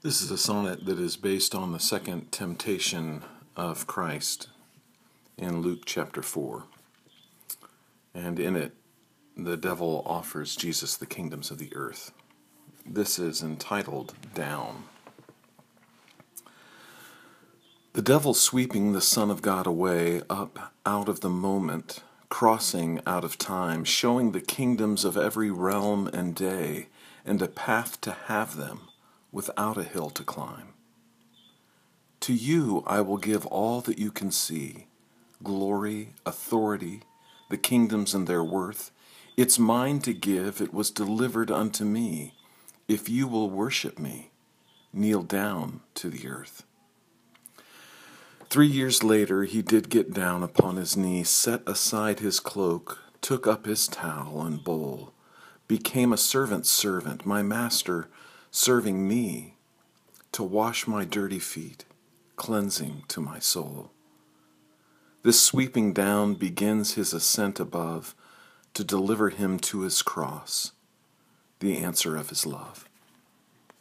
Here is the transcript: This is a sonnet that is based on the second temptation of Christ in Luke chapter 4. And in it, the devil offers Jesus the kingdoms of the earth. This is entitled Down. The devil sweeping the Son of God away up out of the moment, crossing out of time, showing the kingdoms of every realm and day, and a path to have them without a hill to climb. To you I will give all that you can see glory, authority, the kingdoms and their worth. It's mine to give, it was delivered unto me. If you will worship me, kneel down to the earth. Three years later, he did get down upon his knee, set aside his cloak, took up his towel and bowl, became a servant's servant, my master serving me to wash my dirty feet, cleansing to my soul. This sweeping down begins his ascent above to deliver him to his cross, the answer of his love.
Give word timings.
This 0.00 0.22
is 0.22 0.30
a 0.30 0.38
sonnet 0.38 0.86
that 0.86 1.00
is 1.00 1.16
based 1.16 1.56
on 1.56 1.72
the 1.72 1.80
second 1.80 2.30
temptation 2.30 3.24
of 3.56 3.88
Christ 3.88 4.46
in 5.36 5.60
Luke 5.60 5.82
chapter 5.86 6.22
4. 6.22 6.62
And 8.14 8.38
in 8.38 8.54
it, 8.54 8.74
the 9.36 9.56
devil 9.56 10.04
offers 10.06 10.54
Jesus 10.54 10.94
the 10.94 11.04
kingdoms 11.04 11.50
of 11.50 11.58
the 11.58 11.74
earth. 11.74 12.12
This 12.86 13.18
is 13.18 13.42
entitled 13.42 14.14
Down. 14.34 14.84
The 17.94 18.02
devil 18.02 18.34
sweeping 18.34 18.92
the 18.92 19.00
Son 19.00 19.32
of 19.32 19.42
God 19.42 19.66
away 19.66 20.22
up 20.30 20.72
out 20.86 21.08
of 21.08 21.22
the 21.22 21.28
moment, 21.28 22.04
crossing 22.28 23.00
out 23.04 23.24
of 23.24 23.36
time, 23.36 23.82
showing 23.82 24.30
the 24.30 24.40
kingdoms 24.40 25.04
of 25.04 25.16
every 25.16 25.50
realm 25.50 26.06
and 26.06 26.36
day, 26.36 26.86
and 27.26 27.42
a 27.42 27.48
path 27.48 28.00
to 28.02 28.12
have 28.12 28.54
them 28.54 28.82
without 29.32 29.76
a 29.76 29.84
hill 29.84 30.10
to 30.10 30.22
climb. 30.22 30.74
To 32.20 32.32
you 32.32 32.82
I 32.86 33.00
will 33.00 33.16
give 33.16 33.46
all 33.46 33.80
that 33.82 33.98
you 33.98 34.10
can 34.10 34.30
see 34.30 34.86
glory, 35.42 36.14
authority, 36.26 37.02
the 37.48 37.56
kingdoms 37.56 38.14
and 38.14 38.26
their 38.26 38.42
worth. 38.42 38.90
It's 39.36 39.58
mine 39.58 40.00
to 40.00 40.12
give, 40.12 40.60
it 40.60 40.74
was 40.74 40.90
delivered 40.90 41.50
unto 41.50 41.84
me. 41.84 42.34
If 42.88 43.08
you 43.08 43.28
will 43.28 43.48
worship 43.48 43.98
me, 43.98 44.30
kneel 44.92 45.22
down 45.22 45.80
to 45.94 46.10
the 46.10 46.28
earth. 46.28 46.64
Three 48.50 48.66
years 48.66 49.04
later, 49.04 49.44
he 49.44 49.60
did 49.60 49.90
get 49.90 50.14
down 50.14 50.42
upon 50.42 50.76
his 50.76 50.96
knee, 50.96 51.22
set 51.22 51.62
aside 51.66 52.20
his 52.20 52.40
cloak, 52.40 52.98
took 53.20 53.46
up 53.46 53.66
his 53.66 53.86
towel 53.86 54.42
and 54.42 54.64
bowl, 54.64 55.12
became 55.68 56.12
a 56.12 56.16
servant's 56.16 56.70
servant, 56.70 57.26
my 57.26 57.42
master 57.42 58.08
serving 58.50 59.06
me 59.06 59.54
to 60.32 60.42
wash 60.42 60.86
my 60.86 61.04
dirty 61.04 61.38
feet, 61.38 61.84
cleansing 62.36 63.04
to 63.08 63.20
my 63.20 63.38
soul. 63.38 63.90
This 65.22 65.40
sweeping 65.40 65.92
down 65.92 66.34
begins 66.34 66.94
his 66.94 67.12
ascent 67.12 67.60
above 67.60 68.14
to 68.74 68.84
deliver 68.84 69.30
him 69.30 69.58
to 69.58 69.80
his 69.80 70.02
cross, 70.02 70.72
the 71.60 71.78
answer 71.78 72.16
of 72.16 72.28
his 72.30 72.46
love. 72.46 72.87